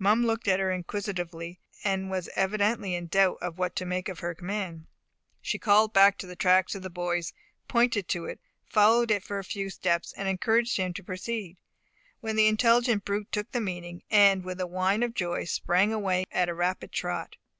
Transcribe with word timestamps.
Mum 0.00 0.26
looked 0.26 0.48
at 0.48 0.58
her 0.58 0.72
inquisitively, 0.72 1.60
and 1.84 2.10
was 2.10 2.28
evidently 2.34 2.96
in 2.96 3.06
doubt 3.06 3.38
what 3.56 3.76
to 3.76 3.84
make 3.86 4.08
of 4.08 4.18
her 4.18 4.34
command. 4.34 4.88
She 5.40 5.56
called 5.56 5.96
him 5.96 6.12
to 6.18 6.26
the 6.26 6.34
track 6.34 6.74
of 6.74 6.82
the 6.82 6.90
boys, 6.90 7.32
pointed 7.68 8.08
to 8.08 8.24
it, 8.24 8.40
followed 8.66 9.12
it 9.12 9.22
for 9.22 9.38
a 9.38 9.44
few 9.44 9.70
steps, 9.70 10.12
and 10.12 10.26
encouraged 10.28 10.78
him 10.78 10.94
to 10.94 11.04
proceed, 11.04 11.58
when 12.18 12.34
the 12.34 12.48
intelligent 12.48 13.04
brute 13.04 13.30
took 13.30 13.52
the 13.52 13.60
meaning, 13.60 14.02
and 14.10 14.42
with 14.42 14.60
a 14.60 14.66
whine 14.66 15.04
of 15.04 15.14
joy 15.14 15.44
sprang 15.44 15.92
away 15.92 16.24
at 16.32 16.48
a 16.48 16.54
rapid 16.54 16.90
trot. 16.90 17.36